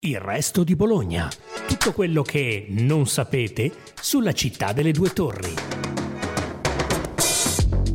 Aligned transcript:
Il 0.00 0.20
resto 0.20 0.62
di 0.62 0.76
Bologna. 0.76 1.28
Tutto 1.66 1.92
quello 1.92 2.22
che 2.22 2.66
non 2.68 3.08
sapete 3.08 3.72
sulla 4.00 4.30
città 4.30 4.72
delle 4.72 4.92
due 4.92 5.12
torri. 5.12 5.52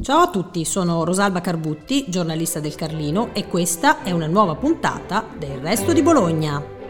Ciao 0.02 0.20
a 0.20 0.30
tutti, 0.30 0.66
sono 0.66 1.06
Rosalba 1.06 1.40
Carbutti, 1.40 2.04
giornalista 2.10 2.60
del 2.60 2.76
Carlino 2.76 3.34
e 3.34 3.48
questa 3.48 4.04
è 4.04 4.12
una 4.12 4.28
nuova 4.28 4.56
puntata 4.56 5.26
del 5.38 5.60
resto 5.60 5.94
di 5.94 6.02
Bologna. 6.02 6.83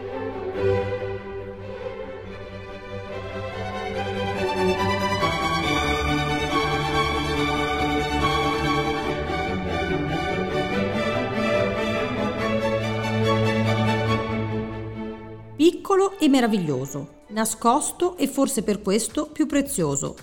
Piccolo 15.94 16.18
e 16.18 16.28
meraviglioso, 16.28 17.22
nascosto 17.28 18.16
e 18.16 18.26
forse 18.26 18.64
per 18.64 18.82
questo 18.82 19.28
più 19.30 19.46
prezioso. 19.46 20.16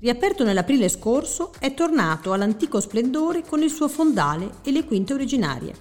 Riaperto 0.00 0.42
nell'aprile 0.42 0.88
scorso, 0.88 1.52
è 1.60 1.72
tornato 1.72 2.32
all'antico 2.32 2.80
splendore 2.80 3.44
con 3.46 3.62
il 3.62 3.70
suo 3.70 3.86
fondale 3.86 4.54
e 4.64 4.72
le 4.72 4.84
quinte 4.84 5.12
originarie. 5.12 5.72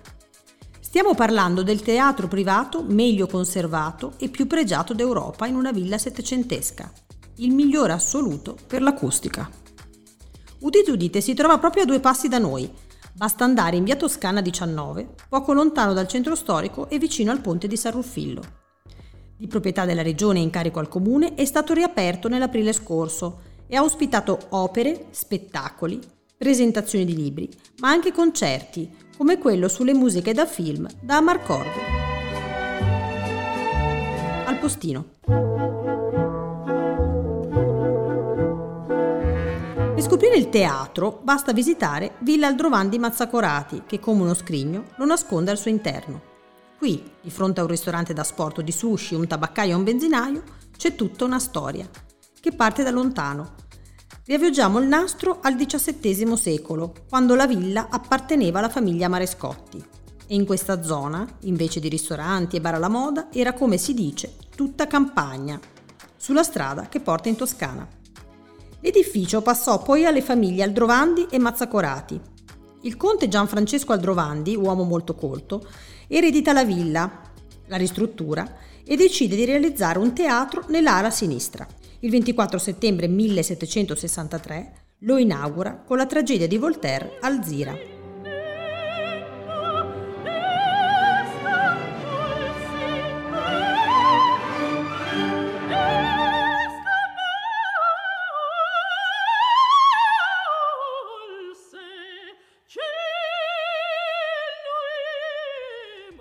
Stiamo 0.79 1.15
parlando 1.15 1.63
del 1.63 1.81
teatro 1.81 2.27
privato 2.27 2.83
meglio 2.83 3.25
conservato 3.25 4.13
e 4.19 4.29
più 4.29 4.45
pregiato 4.45 4.93
d'Europa 4.93 5.47
in 5.47 5.55
una 5.55 5.71
villa 5.71 5.97
settecentesca, 5.97 6.91
il 7.37 7.55
migliore 7.55 7.93
assoluto 7.93 8.55
per 8.67 8.83
l'acustica. 8.83 9.49
Udite 10.59 10.91
udite, 10.91 11.21
si 11.21 11.33
trova 11.33 11.57
proprio 11.57 11.81
a 11.81 11.87
due 11.87 11.99
passi 11.99 12.27
da 12.27 12.37
noi. 12.37 12.71
Basta 13.15 13.43
andare 13.43 13.77
in 13.77 13.83
via 13.83 13.95
Toscana 13.95 14.41
19, 14.41 15.15
poco 15.27 15.53
lontano 15.53 15.93
dal 15.93 16.07
centro 16.07 16.35
storico 16.35 16.87
e 16.87 16.99
vicino 16.99 17.31
al 17.31 17.41
ponte 17.41 17.65
di 17.65 17.77
San 17.77 17.93
Ruffillo 17.93 18.61
di 19.43 19.49
proprietà 19.49 19.83
della 19.83 20.03
regione 20.03 20.39
in 20.39 20.49
carico 20.49 20.79
al 20.79 20.87
comune, 20.87 21.35
è 21.35 21.43
stato 21.43 21.73
riaperto 21.73 22.29
nell'aprile 22.29 22.71
scorso 22.71 23.41
e 23.67 23.75
ha 23.75 23.83
ospitato 23.83 24.39
opere, 24.51 25.07
spettacoli, 25.09 25.99
presentazioni 26.37 27.03
di 27.03 27.13
libri, 27.13 27.49
ma 27.79 27.89
anche 27.89 28.13
concerti, 28.13 28.89
come 29.17 29.37
quello 29.37 29.67
sulle 29.67 29.93
musiche 29.93 30.31
da 30.31 30.45
film 30.45 30.87
da 31.01 31.17
Amarcord. 31.17 31.67
Al 34.45 34.57
postino. 34.59 35.07
Per 39.93 40.01
scoprire 40.01 40.37
il 40.37 40.47
teatro 40.47 41.19
basta 41.21 41.51
visitare 41.51 42.13
Villa 42.19 42.47
Aldrovandi 42.47 42.97
Mazzacorati, 42.97 43.83
che 43.85 43.99
come 43.99 44.21
uno 44.21 44.35
scrigno 44.35 44.85
lo 44.95 45.05
nasconde 45.05 45.51
al 45.51 45.57
suo 45.57 45.69
interno. 45.69 46.31
Qui, 46.83 47.01
di 47.21 47.29
fronte 47.29 47.61
a 47.61 47.63
un 47.63 47.69
ristorante 47.69 48.11
da 48.11 48.25
sport 48.25 48.59
di 48.59 48.73
sushi, 48.73 49.15
un 49.15 49.25
tabaccaio 49.25 49.71
e 49.71 49.73
un 49.73 49.85
benzinaio, 49.85 50.43
c'è 50.75 50.95
tutta 50.95 51.23
una 51.23 51.39
storia, 51.39 51.89
che 52.41 52.51
parte 52.51 52.83
da 52.83 52.91
lontano. 52.91 53.53
Riavviaggiamo 54.25 54.79
il 54.79 54.87
nastro 54.87 55.39
al 55.41 55.55
XVII 55.55 56.35
secolo, 56.35 56.93
quando 57.07 57.35
la 57.35 57.47
villa 57.47 57.87
apparteneva 57.89 58.59
alla 58.59 58.67
famiglia 58.67 59.07
Marescotti. 59.07 59.81
E 60.27 60.35
in 60.35 60.45
questa 60.45 60.83
zona, 60.83 61.25
invece 61.43 61.79
di 61.79 61.87
ristoranti 61.87 62.57
e 62.57 62.59
bar 62.59 62.73
alla 62.73 62.89
moda, 62.89 63.29
era 63.31 63.53
come 63.53 63.77
si 63.77 63.93
dice, 63.93 64.35
tutta 64.53 64.85
campagna, 64.85 65.57
sulla 66.17 66.43
strada 66.43 66.89
che 66.89 66.99
porta 66.99 67.29
in 67.29 67.37
Toscana. 67.37 67.87
L'edificio 68.81 69.41
passò 69.41 69.81
poi 69.81 70.03
alle 70.03 70.21
famiglie 70.21 70.63
Aldrovandi 70.63 71.27
e 71.29 71.39
Mazzacorati. 71.39 72.19
Il 72.81 72.97
conte 72.97 73.29
Gianfrancesco 73.29 73.93
Aldrovandi, 73.93 74.57
uomo 74.57 74.83
molto 74.83 75.15
colto, 75.15 75.65
eredita 76.07 76.53
la 76.53 76.63
villa, 76.63 77.21
la 77.67 77.77
ristruttura 77.77 78.57
e 78.85 78.95
decide 78.95 79.35
di 79.35 79.45
realizzare 79.45 79.99
un 79.99 80.13
teatro 80.13 80.65
nell'ala 80.69 81.09
sinistra. 81.09 81.67
Il 81.99 82.09
24 82.09 82.57
settembre 82.59 83.07
1763 83.07 84.73
lo 84.99 85.17
inaugura 85.17 85.83
con 85.85 85.97
la 85.97 86.05
tragedia 86.05 86.47
di 86.47 86.57
Voltaire 86.57 87.17
Alzira. 87.21 87.92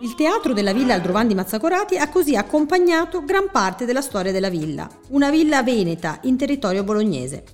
Il 0.03 0.17
teatro 0.17 0.53
della 0.53 0.73
villa 0.73 0.95
Aldrovandi 0.95 1.33
Mazzacorati 1.33 1.97
ha 1.97 2.09
così 2.09 2.35
accompagnato 2.35 3.25
gran 3.25 3.51
parte 3.53 3.85
della 3.85 4.01
storia 4.01 4.33
della 4.33 4.49
villa, 4.49 4.91
una 5.11 5.31
villa 5.31 5.63
veneta 5.63 6.19
in 6.23 6.37
territorio 6.37 6.83
bolognese. 6.83 7.45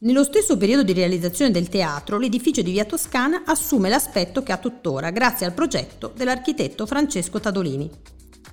Nello 0.00 0.22
stesso 0.22 0.58
periodo 0.58 0.82
di 0.82 0.92
realizzazione 0.92 1.50
del 1.50 1.70
teatro, 1.70 2.18
l'edificio 2.18 2.60
di 2.60 2.72
Via 2.72 2.84
Toscana 2.84 3.44
assume 3.46 3.88
l'aspetto 3.88 4.42
che 4.42 4.52
ha 4.52 4.58
tuttora 4.58 5.08
grazie 5.08 5.46
al 5.46 5.54
progetto 5.54 6.12
dell'architetto 6.14 6.84
Francesco 6.84 7.40
Tadolini. 7.40 7.90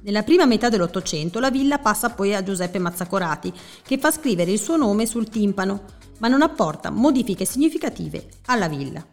Nella 0.03 0.23
prima 0.23 0.45
metà 0.45 0.69
dell'Ottocento 0.69 1.41
la 1.41 1.51
villa 1.51 1.79
passa 1.79 2.11
poi 2.11 2.33
a 2.33 2.43
Giuseppe 2.43 2.79
Mazzacorati, 2.79 3.51
che 3.85 3.97
fa 3.97 4.09
scrivere 4.09 4.51
il 4.51 4.59
suo 4.59 4.77
nome 4.77 5.05
sul 5.05 5.27
timpano, 5.27 5.83
ma 6.19 6.29
non 6.29 6.43
apporta 6.43 6.91
modifiche 6.91 7.43
significative 7.43 8.25
alla 8.45 8.69
villa. 8.69 9.05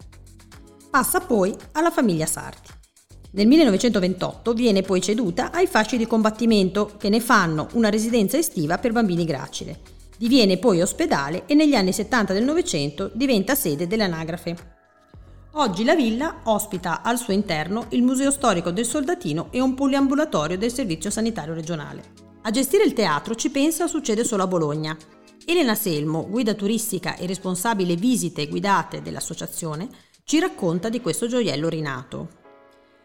Passa 0.89 1.19
poi 1.19 1.53
alla 1.73 1.91
famiglia 1.91 2.27
Sarti. 2.27 2.79
Nel 3.33 3.47
1928 3.47 4.53
viene 4.55 4.83
poi 4.83 5.01
ceduta 5.01 5.53
ai 5.53 5.69
fasci 5.69 5.97
di 5.97 6.07
combattimento 6.07 6.95
che 6.99 7.09
ne 7.09 7.21
fanno 7.21 7.69
una 7.75 7.89
residenza 7.89 8.37
estiva 8.37 8.79
per 8.79 8.91
bambini 8.91 9.25
gracile. 9.25 9.79
Diviene 10.19 10.59
poi 10.59 10.83
ospedale 10.83 11.45
e 11.47 11.55
negli 11.55 11.77
anni 11.77 11.93
70 11.93 12.33
del 12.33 12.43
Novecento 12.43 13.09
diventa 13.15 13.55
sede 13.55 13.87
dell'anagrafe. 13.87 14.79
Oggi 15.53 15.85
la 15.85 15.95
villa 15.95 16.41
ospita 16.45 17.03
al 17.03 17.19
suo 17.19 17.33
interno 17.33 17.87
il 17.91 18.03
Museo 18.03 18.33
Storico 18.33 18.73
del 18.73 18.85
Soldatino 18.85 19.49
e 19.51 19.61
un 19.61 19.75
poliambulatorio 19.75 20.59
del 20.59 20.73
Servizio 20.73 21.11
Sanitario 21.11 21.55
Regionale. 21.55 22.03
A 22.43 22.51
gestire 22.51 22.85
il 22.85 22.93
teatro 22.93 23.37
ci 23.37 23.51
pensa 23.51 23.87
succede 23.87 24.25
solo 24.25 24.43
a 24.43 24.49
Bologna. 24.49 24.97
Elena 25.47 25.75
Selmo, 25.77 26.27
guida 26.29 26.55
turistica 26.55 27.17
e 27.17 27.27
responsabile 27.27 27.95
visite 27.95 28.49
guidate 28.49 29.03
dell'associazione, 29.03 29.89
ci 30.25 30.41
racconta 30.41 30.89
di 30.89 31.01
questo 31.01 31.29
gioiello 31.29 31.69
rinato. 31.69 32.29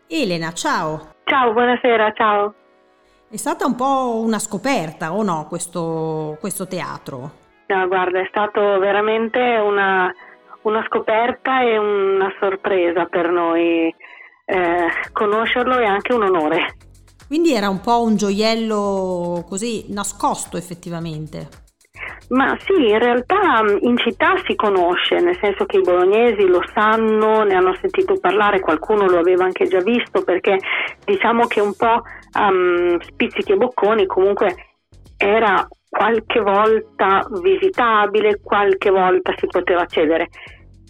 Elena, 0.07 0.53
ciao. 0.53 1.13
Ciao, 1.23 1.51
buonasera, 1.51 2.11
ciao. 2.13 2.53
È 3.27 3.37
stata 3.37 3.65
un 3.65 3.75
po' 3.75 4.21
una 4.23 4.37
scoperta, 4.37 5.13
o 5.13 5.23
no, 5.23 5.47
questo, 5.47 6.37
questo 6.39 6.67
teatro? 6.67 7.31
No, 7.67 7.87
guarda, 7.87 8.19
è 8.19 8.27
stato 8.29 8.77
veramente 8.77 9.39
una, 9.39 10.13
una 10.61 10.83
scoperta 10.85 11.61
e 11.61 11.77
una 11.77 12.31
sorpresa 12.39 13.05
per 13.05 13.31
noi. 13.31 13.93
Eh, 14.45 14.87
conoscerlo 15.11 15.79
è 15.79 15.85
anche 15.85 16.13
un 16.13 16.21
onore. 16.21 16.77
Quindi 17.25 17.55
era 17.55 17.69
un 17.69 17.81
po' 17.81 18.03
un 18.03 18.15
gioiello 18.15 19.43
così 19.49 19.85
nascosto 19.89 20.57
effettivamente. 20.57 21.64
Ma 22.29 22.57
sì, 22.59 22.89
in 22.89 22.97
realtà 22.97 23.61
mm, 23.61 23.77
in 23.81 23.97
città 23.97 24.33
si 24.45 24.55
conosce, 24.55 25.19
nel 25.19 25.37
senso 25.39 25.65
che 25.65 25.77
i 25.77 25.81
bolognesi 25.81 26.47
lo 26.47 26.61
sanno, 26.73 27.43
ne 27.43 27.53
hanno 27.53 27.75
sentito 27.79 28.17
parlare, 28.19 28.59
qualcuno 28.59 29.05
lo 29.05 29.19
aveva 29.19 29.43
anche 29.43 29.65
già 29.67 29.79
visto 29.79 30.23
perché 30.23 30.57
diciamo 31.05 31.45
che 31.45 31.61
un 31.61 31.75
po' 31.75 32.01
um, 32.39 32.99
spizzichi 32.99 33.51
e 33.51 33.57
bocconi 33.57 34.07
comunque 34.07 34.55
era 35.17 35.67
qualche 35.87 36.41
volta 36.41 37.25
visitabile, 37.41 38.39
qualche 38.41 38.89
volta 38.89 39.33
si 39.37 39.45
poteva 39.45 39.81
accedere. 39.81 40.29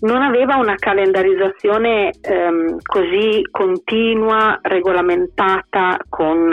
Non 0.02 0.22
aveva 0.22 0.56
una 0.56 0.75
calendarizzazione 0.75 2.12
um, 2.29 2.78
così 2.81 3.41
continua, 3.52 4.57
regolamentata, 4.62 5.97
con 6.07 6.50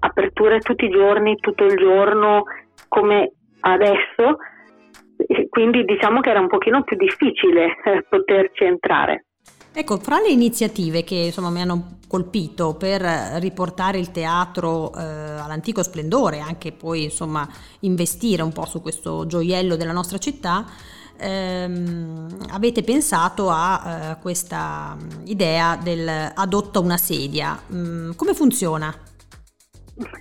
aperture 0.00 0.58
tutti 0.60 0.86
i 0.86 0.90
giorni, 0.90 1.36
tutto 1.36 1.64
il 1.64 1.76
giorno, 1.76 2.42
come 2.88 3.32
adesso, 3.62 4.38
quindi 5.48 5.84
diciamo 5.84 6.20
che 6.20 6.30
era 6.30 6.40
un 6.40 6.48
pochino 6.48 6.82
più 6.84 6.96
difficile 6.96 7.76
eh, 7.84 8.04
poterci 8.08 8.64
entrare. 8.64 9.26
Ecco, 9.74 9.98
fra 9.98 10.20
le 10.20 10.28
iniziative 10.28 11.02
che 11.02 11.14
insomma, 11.14 11.48
mi 11.48 11.62
hanno 11.62 11.98
colpito 12.06 12.74
per 12.74 13.00
riportare 13.40 13.98
il 13.98 14.10
teatro 14.10 14.92
eh, 14.94 15.00
all'antico 15.00 15.82
splendore, 15.82 16.40
anche 16.40 16.72
poi 16.72 17.04
insomma 17.04 17.48
investire 17.80 18.42
un 18.42 18.52
po' 18.52 18.66
su 18.66 18.82
questo 18.82 19.24
gioiello 19.26 19.76
della 19.76 19.92
nostra 19.92 20.18
città, 20.18 20.66
ehm, 21.16 22.48
avete 22.50 22.82
pensato 22.82 23.48
a 23.48 24.16
eh, 24.18 24.20
questa 24.20 24.94
idea 25.24 25.78
del 25.82 26.06
adotta 26.34 26.78
una 26.78 26.98
sedia. 26.98 27.58
Mm, 27.72 28.10
come 28.14 28.34
funziona? 28.34 28.94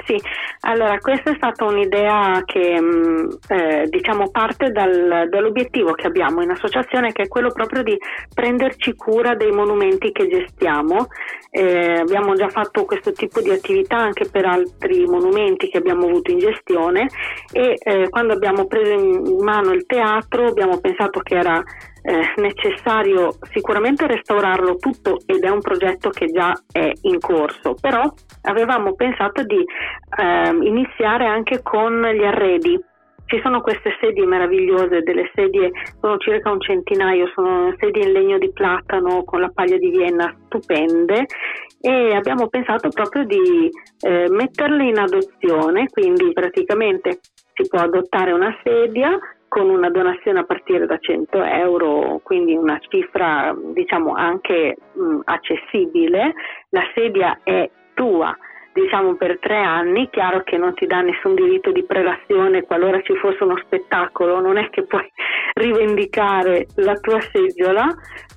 Sì, 0.06 0.18
Allora, 0.64 1.00
questa 1.00 1.32
è 1.32 1.36
stata 1.36 1.66
un'idea 1.66 2.44
che 2.46 2.80
mm, 2.80 3.30
eh, 3.48 3.88
diciamo 3.90 4.30
parte 4.30 4.70
dal, 4.70 5.28
dall'obiettivo 5.28 5.94
che 5.94 6.06
abbiamo 6.06 6.44
in 6.44 6.52
associazione, 6.52 7.12
che 7.14 7.24
è 7.24 7.28
quello 7.28 7.52
proprio 7.52 7.82
di 7.82 7.98
prenderci 8.32 8.94
cura 8.96 9.34
dei 9.34 9.52
monumenti 9.52 10.12
che 10.12 10.28
gestiamo. 10.28 11.08
Eh, 11.50 11.96
abbiamo 12.02 12.36
già 12.36 12.48
fatto 12.50 12.86
questo 12.86 13.12
tipo 13.12 13.42
di 13.42 13.50
attività 13.50 13.98
anche 13.98 14.30
per 14.30 14.46
altri 14.46 15.04
monumenti 15.06 15.68
che 15.68 15.80
abbiamo 15.80 16.06
avuto 16.06 16.32
in 16.32 16.38
gestione 16.38 17.08
e 17.52 17.76
eh, 17.78 18.10
quando 18.10 18.34
abbiamo 18.34 18.68
preso 18.68 18.94
in 18.94 19.44
mano 19.44 19.72
il 19.72 19.86
teatro 19.86 20.48
abbiamo 20.48 20.80
pensato 20.80 21.20
che 21.20 21.36
era 21.36 21.62
eh, 22.04 22.34
necessario 22.38 23.32
sicuramente 23.52 24.08
restaurarlo 24.08 24.78
tutto 24.78 25.20
ed 25.26 25.44
è 25.44 25.50
un 25.50 25.62
progetto 25.62 26.10
che 26.10 26.28
già 26.28 26.54
è 26.72 26.92
in 27.02 27.20
corso, 27.20 27.76
però 27.80 28.02
avevamo 28.44 28.94
pensato 28.96 29.44
di 29.44 29.60
eh, 29.60 30.50
iniziare 30.62 31.26
anche 31.26 31.62
con 31.62 32.02
gli 32.02 32.24
arredi. 32.24 32.80
Ci 33.26 33.40
sono 33.42 33.62
queste 33.62 33.96
sedie 34.02 34.26
meravigliose, 34.26 35.04
delle 35.04 35.32
sedie, 35.34 35.72
sono 36.02 36.18
circa 36.18 36.52
un 36.52 36.60
centinaio, 36.60 37.32
sono 37.34 37.74
sedie 37.78 38.04
in 38.04 38.12
legno 38.12 38.38
di 38.38 38.52
platano 38.52 39.24
con 39.24 39.40
la 39.40 39.50
paglia 39.54 39.78
di 39.78 39.90
Vienna 39.90 40.36
stupende 40.48 41.28
e 41.80 42.14
abbiamo 42.14 42.50
pensato 42.50 42.90
proprio 42.90 43.24
di 43.24 43.70
eh, 44.02 44.28
metterle 44.30 44.84
in 44.84 45.00
adozione, 45.00 45.88
quindi 45.88 46.34
praticamente 46.34 47.20
si 47.54 47.68
può 47.70 47.80
adottare 47.80 48.34
una 48.34 48.54
sedia 48.64 49.18
con 49.52 49.70
una 49.70 49.90
donazione 49.90 50.40
a 50.40 50.46
partire 50.46 50.86
da 50.86 50.98
100 50.98 51.44
euro, 51.44 52.22
quindi 52.24 52.56
una 52.56 52.80
cifra 52.88 53.54
diciamo 53.74 54.14
anche 54.14 54.78
mh, 54.94 55.20
accessibile, 55.26 56.34
la 56.70 56.84
sedia 56.96 57.38
è 57.44 57.70
tua 57.94 58.34
diciamo 58.72 59.16
per 59.16 59.40
tre 59.40 59.58
anni, 59.58 60.10
chiaro 60.10 60.44
che 60.44 60.56
non 60.56 60.74
ti 60.74 60.86
dà 60.86 61.02
nessun 61.02 61.36
diritto 61.36 61.74
di 61.74 61.84
prelazione 61.84 62.64
qualora 62.64 63.02
ci 63.02 63.14
fosse 63.18 63.44
uno 63.44 63.58
spettacolo, 63.66 64.40
non 64.40 64.56
è 64.56 64.70
che 64.70 64.86
puoi 64.86 65.06
rivendicare 65.56 66.68
la 66.76 66.94
tua 66.94 67.20
seggiola, 67.20 67.90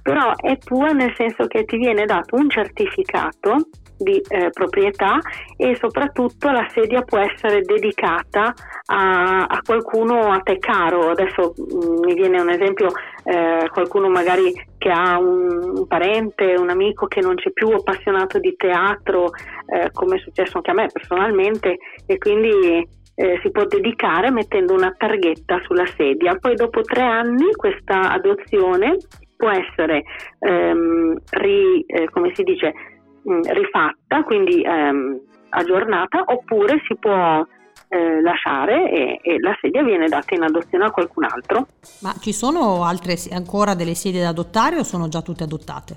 però 0.03 0.33
è 0.35 0.59
tua 0.59 0.89
nel 0.89 1.15
senso 1.15 1.47
che 1.47 1.65
ti 1.65 1.77
viene 1.77 2.07
dato 2.07 2.35
un 2.35 2.51
certificato 2.51 3.69
di 3.97 4.21
eh, 4.29 4.51
proprietà 4.51 5.19
e 5.57 5.77
soprattutto 5.77 6.51
la 6.51 6.67
sedia 6.71 7.03
può 7.03 7.19
essere 7.19 7.63
dedicata 7.63 8.53
a, 8.87 9.45
a 9.45 9.61
qualcuno 9.65 10.31
a 10.31 10.41
te 10.41 10.59
caro. 10.59 11.11
Adesso 11.11 11.55
mh, 11.57 11.87
mm, 11.87 12.05
mi 12.05 12.15
viene 12.15 12.41
un 12.41 12.51
esempio, 12.51 12.89
eh, 13.25 13.69
qualcuno 13.73 14.09
magari 14.09 14.53
che 14.79 14.91
ha 14.91 15.19
un, 15.19 15.73
un, 15.77 15.87
parente, 15.87 16.55
un 16.59 16.71
amico 16.71 17.07
che 17.07 17.21
non 17.21 17.35
c'è 17.37 17.51
più 17.53 17.69
appassionato 17.69 18.39
di 18.39 18.55
teatro, 18.57 19.31
eh, 19.67 19.91
come 19.93 20.17
è 20.17 20.21
successo 20.21 20.57
anche 20.57 20.71
a 20.71 20.75
me 20.75 20.89
personalmente, 20.93 21.79
e 22.07 22.19
quindi 22.19 22.87
eh, 23.17 23.39
si 23.43 23.51
può 23.51 23.65
dedicare 23.65 24.31
mettendo 24.31 24.75
una 24.75 24.95
targhetta 24.97 25.61
sulla 25.65 25.87
sedia. 25.97 26.37
Poi 26.39 26.55
dopo 26.55 26.83
tre 26.83 27.03
anni 27.03 27.53
questa 27.55 28.13
adozione 28.13 28.97
può 29.37 29.51
essere 29.51 30.05
ehm, 30.39 31.17
ri, 31.31 31.85
eh, 31.87 32.09
come 32.11 32.33
si 32.35 32.43
dice, 32.43 32.73
mh, 33.25 33.53
rifatta, 33.53 34.23
quindi 34.23 34.63
ehm, 34.63 35.21
aggiornata, 35.51 36.23
oppure 36.27 36.81
si 36.87 36.97
può 36.99 37.45
eh, 37.89 38.21
lasciare 38.23 38.91
e, 38.91 39.19
e, 39.23 39.41
la 39.41 39.57
sedia 39.61 39.83
viene 39.83 40.09
data 40.09 40.35
in 40.35 40.43
adozione 40.43 40.85
a 40.85 40.91
qualcun 40.91 41.25
altro. 41.25 41.67
Ma 42.01 42.13
ci 42.21 42.33
sono 42.33 42.85
altre 42.85 43.17
ancora 43.33 43.75
delle 43.75 43.95
sedie 43.95 44.23
da 44.23 44.29
adottare 44.29 44.79
o 44.79 44.83
sono 44.83 45.09
già 45.09 45.23
tutte 45.23 45.45
adottate? 45.45 45.97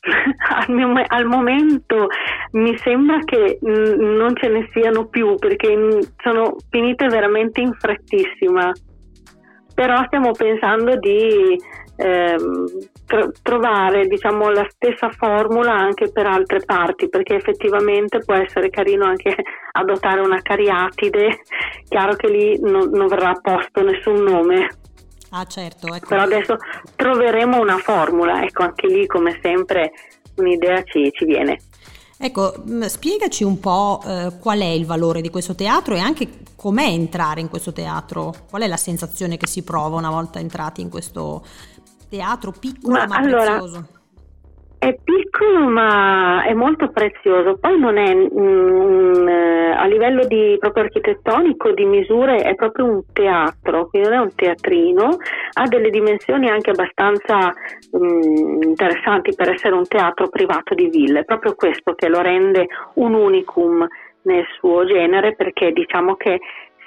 al, 0.66 0.74
mio, 0.74 0.92
al, 1.06 1.26
momento 1.26 2.06
mi 2.52 2.76
sembra 2.78 3.18
che 3.24 3.58
mh, 3.60 4.16
non 4.16 4.34
ce 4.36 4.48
ne 4.48 4.68
siano 4.72 5.06
più 5.06 5.34
perché 5.36 5.74
mh, 5.76 6.14
sono 6.22 6.56
finite 6.70 7.06
veramente 7.06 7.60
in 7.60 7.72
frettissima. 7.72 8.72
Però 9.74 10.02
stiamo 10.06 10.32
pensando 10.32 10.96
di 10.96 11.56
ehm, 11.98 12.66
tro- 13.06 13.32
trovare 13.42 14.06
diciamo, 14.06 14.50
la 14.50 14.66
stessa 14.70 15.10
formula 15.10 15.72
anche 15.72 16.10
per 16.10 16.26
altre 16.26 16.60
parti, 16.64 17.08
perché 17.08 17.34
effettivamente 17.34 18.20
può 18.20 18.34
essere 18.34 18.70
carino 18.70 19.04
anche 19.04 19.34
adottare 19.72 20.20
una 20.20 20.40
cariatide, 20.40 21.40
chiaro 21.88 22.14
che 22.14 22.28
lì 22.28 22.60
non, 22.60 22.88
non 22.90 23.06
verrà 23.08 23.32
posto 23.40 23.82
nessun 23.82 24.22
nome. 24.22 24.68
Ah 25.30 25.44
certo, 25.44 25.92
ecco. 25.92 26.08
Però 26.08 26.22
adesso 26.22 26.56
troveremo 26.96 27.60
una 27.60 27.76
formula, 27.78 28.42
ecco 28.42 28.62
anche 28.62 28.86
lì 28.86 29.06
come 29.06 29.38
sempre 29.42 29.92
un'idea 30.36 30.82
ci, 30.84 31.10
ci 31.12 31.24
viene. 31.24 31.58
Ecco, 32.20 32.54
mm, 32.68 32.82
spiegaci 32.82 33.44
un 33.44 33.60
po' 33.60 34.00
eh, 34.04 34.32
qual 34.40 34.58
è 34.60 34.64
il 34.64 34.86
valore 34.86 35.20
di 35.20 35.30
questo 35.30 35.54
teatro 35.54 35.94
e 35.94 36.00
anche 36.00 36.28
com'è 36.56 36.86
entrare 36.86 37.40
in 37.40 37.48
questo 37.48 37.72
teatro, 37.72 38.34
qual 38.50 38.62
è 38.62 38.66
la 38.66 38.76
sensazione 38.76 39.36
che 39.36 39.46
si 39.46 39.62
prova 39.62 39.96
una 39.96 40.10
volta 40.10 40.40
entrati 40.40 40.80
in 40.80 40.88
questo 40.88 41.44
teatro 42.08 42.52
piccolo 42.58 42.96
ma, 42.96 43.06
ma 43.06 43.16
allora, 43.16 43.58
prezioso. 43.58 43.88
È 44.78 44.96
piccolo 45.02 45.68
ma 45.68 46.44
è 46.44 46.54
molto 46.54 46.90
prezioso, 46.90 47.58
poi 47.58 47.80
non 47.80 47.96
è 47.98 48.14
mh, 48.14 48.40
mm, 48.40 49.28
a 49.76 49.86
livello 49.86 50.24
di, 50.26 50.56
proprio 50.60 50.84
architettonico, 50.84 51.72
di 51.72 51.84
misure, 51.84 52.36
è 52.36 52.54
proprio 52.54 52.84
un 52.84 53.02
teatro, 53.12 53.88
quindi 53.88 54.08
non 54.08 54.18
è 54.18 54.20
un 54.22 54.34
teatrino, 54.36 55.16
ha 55.54 55.66
delle 55.66 55.90
dimensioni 55.90 56.48
anche 56.48 56.70
abbastanza 56.70 57.52
mh, 57.90 57.98
mm, 57.98 58.62
interessanti 58.62 59.34
per 59.34 59.50
essere 59.50 59.74
un 59.74 59.86
teatro 59.86 60.28
privato 60.28 60.74
di 60.74 60.88
ville, 60.88 61.20
è 61.20 61.24
proprio 61.24 61.56
questo 61.56 61.94
che 61.94 62.08
lo 62.08 62.20
rende 62.20 62.66
un 62.94 63.14
unicum 63.14 63.84
nel 64.22 64.44
suo 64.58 64.84
genere 64.84 65.34
perché 65.34 65.72
diciamo 65.72 66.14
che 66.14 66.38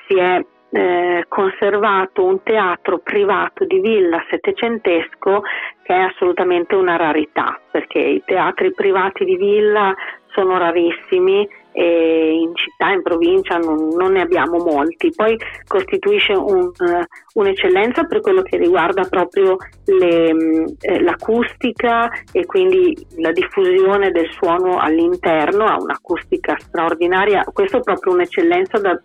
si 0.07 0.17
è 0.17 0.43
eh, 0.71 1.25
conservato 1.27 2.23
un 2.23 2.41
teatro 2.43 2.99
privato 2.99 3.65
di 3.65 3.79
villa 3.79 4.23
settecentesco 4.29 5.41
che 5.83 5.93
è 5.93 5.99
assolutamente 5.99 6.75
una 6.75 6.95
rarità 6.95 7.59
perché 7.69 7.99
i 7.99 8.23
teatri 8.25 8.73
privati 8.73 9.25
di 9.25 9.35
villa 9.35 9.93
sono 10.33 10.57
rarissimi 10.57 11.47
e 11.73 12.33
in 12.33 12.53
città, 12.55 12.91
in 12.91 13.01
provincia 13.01 13.57
non, 13.57 13.87
non 13.95 14.13
ne 14.13 14.21
abbiamo 14.21 14.57
molti. 14.57 15.11
Poi 15.15 15.37
costituisce 15.67 16.33
un, 16.33 16.63
uh, 16.63 17.03
un'eccellenza 17.33 18.03
per 18.03 18.19
quello 18.19 18.41
che 18.41 18.57
riguarda 18.57 19.03
proprio 19.09 19.55
le, 19.85 20.33
mm, 20.33 20.65
eh, 20.81 21.01
l'acustica 21.01 22.09
e 22.31 22.45
quindi 22.45 22.95
la 23.17 23.31
diffusione 23.31 24.11
del 24.11 24.29
suono 24.31 24.79
all'interno, 24.79 25.65
ha 25.65 25.77
un'acustica 25.81 26.57
straordinaria. 26.59 27.43
Questo 27.53 27.77
è 27.77 27.81
proprio 27.81 28.13
un'eccellenza 28.13 28.79
da, 28.79 28.99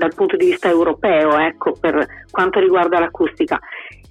dal 0.00 0.14
punto 0.14 0.36
di 0.36 0.46
vista 0.46 0.68
europeo, 0.68 1.38
ecco, 1.38 1.76
per 1.78 2.06
quanto 2.30 2.58
riguarda 2.58 2.98
l'acustica. 2.98 3.58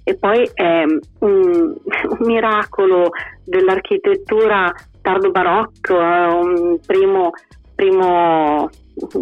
E 0.04 0.16
poi 0.16 0.48
è 0.54 0.84
un, 0.84 1.00
un 1.20 2.18
miracolo 2.20 3.10
dell'architettura 3.44 4.72
tardo 5.02 5.30
barocco, 5.30 5.96
un 5.96 6.78
primo 6.86 7.32
primo 7.74 8.68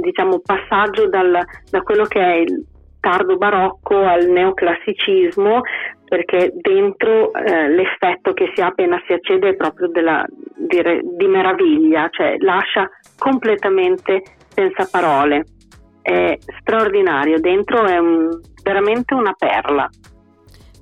diciamo, 0.01 0.41
passaggio 0.41 1.09
dal, 1.09 1.39
da 1.71 1.81
quello 1.83 2.05
che 2.07 2.21
è 2.21 2.35
il 2.39 2.67
tardo 2.99 3.37
barocco 3.37 3.97
al 4.05 4.27
neoclassicismo 4.27 5.61
perché 6.05 6.53
dentro 6.55 7.33
eh, 7.35 7.69
l'effetto 7.69 8.33
che 8.33 8.51
si 8.55 8.61
ha 8.61 8.67
appena 8.67 9.01
si 9.07 9.13
accede 9.13 9.51
è 9.51 9.55
proprio 9.55 9.89
della, 9.89 10.27
di, 10.57 10.83
di, 11.17 11.27
meraviglia, 11.27 12.09
cioè 12.11 12.37
lascia 12.39 12.89
completamente 13.19 14.23
senza 14.49 14.89
parole. 14.91 15.45
È 16.01 16.39
straordinario, 16.61 17.41
dentro 17.41 17.85
è 17.85 17.99
un, 17.99 18.41
veramente 18.63 19.15
una 19.15 19.35
perla. 19.37 19.89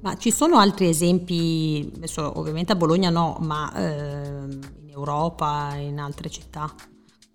Ma 0.00 0.16
ci 0.16 0.30
sono 0.30 0.58
altri 0.58 0.88
esempi, 0.88 1.90
adesso 1.96 2.38
ovviamente 2.38 2.72
a 2.72 2.76
Bologna 2.76 3.10
no, 3.10 3.38
ma 3.40 3.72
eh, 3.74 4.44
in 4.82 4.90
Europa, 4.90 5.74
in 5.76 5.98
altre 5.98 6.28
città? 6.28 6.72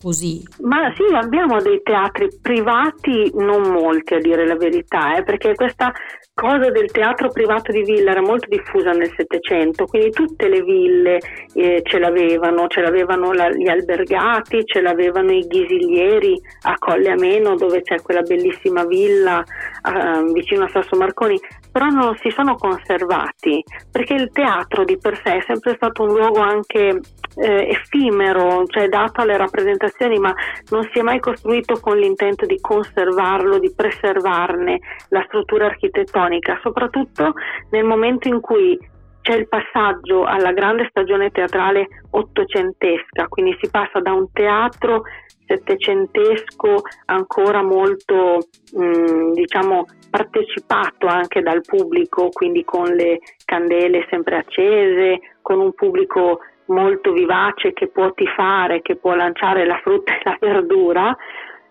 Così? 0.01 0.43
Ma 0.61 0.93
sì, 0.95 1.13
abbiamo 1.13 1.61
dei 1.61 1.81
teatri 1.83 2.27
privati, 2.41 3.31
non 3.35 3.71
molti 3.71 4.15
a 4.15 4.19
dire 4.19 4.45
la 4.45 4.55
verità, 4.55 5.15
eh, 5.15 5.23
perché 5.23 5.53
questa 5.55 5.91
cosa 6.33 6.69
del 6.71 6.89
teatro 6.91 7.29
privato 7.29 7.71
di 7.71 7.83
villa 7.83 8.11
era 8.11 8.21
molto 8.21 8.47
diffusa 8.47 8.91
nel 8.91 9.11
Settecento, 9.15 9.85
quindi 9.85 10.09
tutte 10.11 10.47
le 10.47 10.63
ville 10.63 11.19
eh, 11.53 11.81
ce 11.83 11.99
l'avevano, 11.99 12.67
ce 12.67 12.81
l'avevano 12.81 13.31
la, 13.33 13.49
gli 13.49 13.67
albergati, 13.67 14.65
ce 14.65 14.81
l'avevano 14.81 15.31
i 15.31 15.45
ghisilieri 15.45 16.39
a 16.63 16.75
Colle 16.79 17.11
Ameno 17.11 17.55
dove 17.55 17.81
c'è 17.81 18.01
quella 18.01 18.21
bellissima 18.21 18.85
villa 18.85 19.43
eh, 19.43 20.31
vicino 20.33 20.65
a 20.65 20.69
Sasso 20.69 20.97
Marconi, 20.97 21.39
però 21.71 21.87
non 21.87 22.15
si 22.17 22.29
sono 22.31 22.55
conservati 22.55 23.63
perché 23.91 24.13
il 24.13 24.31
teatro 24.31 24.83
di 24.83 24.97
per 24.97 25.19
sé 25.23 25.37
è 25.37 25.43
sempre 25.45 25.75
stato 25.75 26.03
un 26.03 26.13
luogo 26.13 26.39
anche 26.39 26.99
eh, 27.35 27.69
effimero, 27.69 28.65
cioè 28.65 28.87
dato 28.87 29.21
alle 29.21 29.37
rappresentazioni, 29.37 30.19
ma 30.19 30.33
non 30.69 30.87
si 30.91 30.99
è 30.99 31.01
mai 31.01 31.19
costruito 31.19 31.79
con 31.79 31.97
l'intento 31.97 32.45
di 32.45 32.59
conservarlo, 32.59 33.59
di 33.59 33.73
preservarne 33.73 34.79
la 35.09 35.23
struttura 35.27 35.65
architettonica, 35.65 36.59
soprattutto 36.61 37.33
nel 37.69 37.83
momento 37.83 38.27
in 38.27 38.39
cui 38.39 38.77
c'è 39.21 39.35
il 39.35 39.47
passaggio 39.47 40.23
alla 40.23 40.51
grande 40.51 40.87
stagione 40.89 41.29
teatrale 41.29 41.87
ottocentesca, 42.09 43.27
quindi 43.27 43.55
si 43.61 43.69
passa 43.69 43.99
da 43.99 44.13
un 44.13 44.31
teatro 44.31 45.03
settecentesco 45.45 46.81
ancora 47.05 47.61
molto 47.61 48.39
mh, 48.73 48.83
mm, 48.83 49.33
diciamo 49.33 49.85
partecipato 50.09 51.07
anche 51.07 51.41
dal 51.41 51.61
pubblico, 51.61 52.29
quindi 52.29 52.63
con 52.63 52.87
le 52.87 53.19
candele 53.45 54.05
sempre 54.09 54.37
accese, 54.37 55.19
con 55.41 55.59
un 55.59 55.73
pubblico 55.73 56.39
molto 56.65 57.11
vivace 57.11 57.73
che 57.73 57.87
può 57.87 58.11
tifare, 58.13 58.81
che 58.81 58.95
può 58.95 59.13
lanciare 59.15 59.65
la 59.65 59.79
frutta 59.81 60.13
e 60.17 60.21
la 60.23 60.37
verdura, 60.39 61.15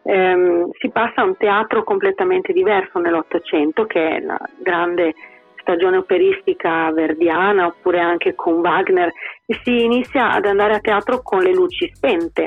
ehm, 0.03 0.71
si 0.79 0.91
passa 0.91 1.23
a 1.23 1.25
un 1.25 1.37
teatro 1.37 1.85
completamente 1.85 2.53
diverso 2.53 2.99
nell'Ottocento, 2.99 3.87
che 3.87 4.17
è 4.17 4.21
la 4.21 4.39
grande 4.59 5.15
stagione 5.57 5.99
operistica 5.99 6.91
verdiana, 6.93 7.67
oppure 7.67 8.01
anche 8.01 8.35
con 8.35 8.55
Wagner, 8.55 9.13
e 9.47 9.61
si 9.63 9.85
inizia 9.85 10.31
ad 10.31 10.47
andare 10.47 10.75
a 10.75 10.81
teatro 10.81 11.21
con 11.23 11.41
le 11.41 11.53
luci 11.53 11.91
spente. 11.95 12.47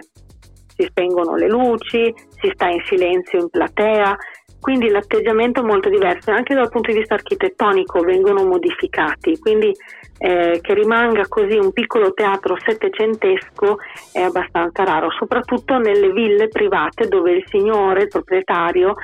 Si 0.75 0.83
spengono 0.83 1.35
le 1.35 1.47
luci, 1.47 2.11
si 2.29 2.49
sta 2.53 2.67
in 2.67 2.81
silenzio 2.85 3.39
in 3.39 3.49
platea, 3.49 4.17
quindi 4.63 4.87
l'atteggiamento 4.87 5.59
è 5.59 5.63
molto 5.65 5.89
diverso, 5.89 6.31
anche 6.31 6.53
dal 6.53 6.69
punto 6.69 6.89
di 6.89 6.99
vista 6.99 7.15
architettonico 7.15 7.99
vengono 7.99 8.45
modificati, 8.45 9.37
quindi 9.37 9.75
eh, 10.19 10.59
che 10.61 10.73
rimanga 10.73 11.27
così 11.27 11.57
un 11.57 11.73
piccolo 11.73 12.13
teatro 12.13 12.55
settecentesco 12.65 13.75
è 14.13 14.21
abbastanza 14.21 14.85
raro, 14.85 15.11
soprattutto 15.19 15.77
nelle 15.79 16.13
ville 16.13 16.47
private 16.47 17.09
dove 17.09 17.33
il 17.33 17.43
signore, 17.49 18.03
il 18.03 18.07
proprietario, 18.07 18.95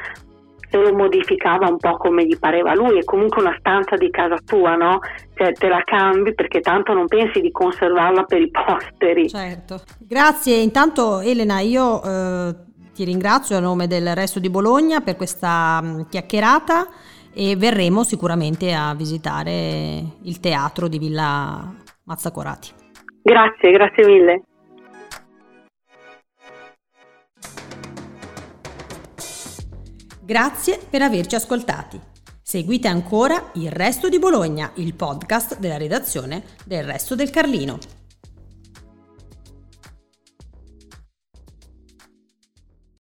se 0.70 0.78
lo 0.78 0.96
modificava 0.96 1.68
un 1.68 1.78
po' 1.78 1.98
come 1.98 2.26
gli 2.26 2.40
pareva 2.40 2.74
lui, 2.74 3.00
è 3.00 3.04
comunque 3.04 3.42
una 3.42 3.58
stanza 3.60 3.98
di 3.98 4.10
casa 4.10 4.38
tua, 4.46 4.76
no? 4.76 5.00
Cioè 5.34 5.52
te 5.52 5.68
la 5.68 5.82
cambi 5.84 6.34
perché 6.34 6.62
tanto 6.62 6.94
non 6.94 7.08
pensi 7.08 7.42
di 7.42 7.52
conservarla 7.52 8.24
per 8.24 8.40
i 8.40 8.50
posteri. 8.56 9.28
Certo. 9.28 9.82
Grazie, 10.00 10.56
intanto 10.56 11.20
Elena, 11.20 11.60
io 11.60 12.02
eh, 12.02 12.68
ti 13.00 13.06
ringrazio 13.06 13.56
a 13.56 13.62
nome 13.62 13.88
del 13.88 14.14
resto 14.14 14.42
di 14.42 14.50
Bologna 14.50 15.00
per 15.00 15.16
questa 15.16 15.80
mm, 15.82 16.02
chiacchierata 16.10 16.90
e 17.34 17.56
verremo 17.56 18.04
sicuramente 18.04 18.74
a 18.74 18.94
visitare 18.94 20.04
il 20.24 20.42
teatro 20.42 20.90
di 20.90 21.00
Villa 21.00 21.76
Mazzacorati. 22.04 22.72
Grazie, 23.22 23.72
grazie 23.72 24.06
mille. 24.06 24.42
Grazie 30.22 30.80
per 30.90 31.02
averci 31.02 31.36
ascoltati. 31.36 31.98
Seguite 32.42 32.90
ancora 32.90 33.52
Il 33.54 33.72
Resto 33.72 34.10
di 34.10 34.20
Bologna, 34.20 34.72
il 34.76 34.94
podcast 34.94 35.58
della 35.58 35.78
redazione 35.78 36.44
del 36.66 36.84
Resto 36.84 37.16
del 37.16 37.30
Carlino. 37.30 37.99